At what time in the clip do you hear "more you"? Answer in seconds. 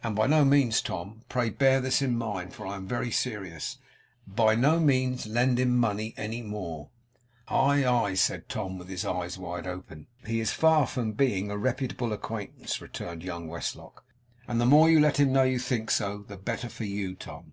14.66-15.00